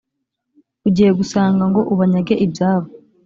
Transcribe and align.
ugiye 0.87 1.11
gusanga 1.19 1.63
ngo 1.69 1.81
ubanyage 1.93 2.33
ibyabo, 2.45 2.87